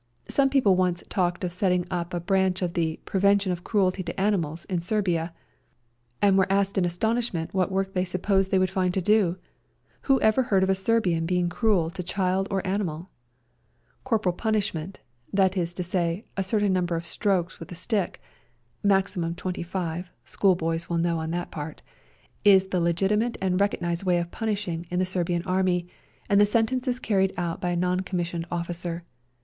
Some 0.27 0.49
people 0.49 0.75
once 0.75 1.03
talked 1.09 1.43
of 1.43 1.53
setting 1.53 1.85
up 1.91 2.11
a 2.11 2.19
branch 2.19 2.63
of 2.63 2.73
the" 2.73 2.99
Prevention 3.05 3.51
of 3.51 3.63
Cruelty 3.63 4.01
to 4.01 4.19
Animals" 4.19 4.65
in 4.65 4.81
Serbia, 4.81 5.31
and 6.23 6.39
were 6.39 6.45
A 6.45 6.47
SERBIAN 6.47 6.55
AMBULANCE 6.55 6.55
41 6.55 6.59
asked 6.59 6.77
in 6.79 6.85
astonishment 7.25 7.53
what 7.53 7.71
work 7.71 7.93
they 7.93 8.03
supposed 8.03 8.49
they 8.49 8.57
would 8.57 8.71
find 8.71 8.95
to 8.95 8.99
do; 9.01 9.37
who 10.09 10.19
ever 10.21 10.41
heard 10.41 10.63
of 10.63 10.71
a 10.71 10.73
Serbian 10.73 11.27
being 11.27 11.49
cruel 11.49 11.91
to 11.91 12.01
child 12.01 12.47
or 12.49 12.65
animal? 12.65 13.11
Corporal 14.03 14.33
pimishment, 14.35 14.95
that 15.31 15.55
is 15.55 15.71
to 15.75 15.83
say, 15.83 16.25
a 16.35 16.43
certain 16.43 16.73
number 16.73 16.95
of 16.95 17.05
strokes 17.05 17.59
with 17.59 17.71
a 17.71 17.75
stick 17.75 18.19
(maximum 18.81 19.35
25— 19.35 20.09
schoolboys 20.23 20.89
will 20.89 20.97
know 20.97 21.19
on 21.19 21.29
what 21.29 21.51
part), 21.51 21.83
is 22.43 22.69
the 22.69 22.79
legitimate 22.81 23.37
and 23.39 23.59
recog 23.59 23.79
nised 23.81 24.03
way 24.03 24.17
of 24.17 24.31
punishing 24.31 24.83
in 24.89 24.97
the 24.97 25.05
Serbian 25.05 25.43
Army, 25.43 25.87
and 26.27 26.41
the 26.41 26.45
sentence 26.47 26.87
is 26.87 26.97
carried 26.99 27.35
out 27.37 27.61
by 27.61 27.69
a 27.69 27.75
non 27.75 27.99
commissioned 27.99 28.47
officer. 28.49 29.03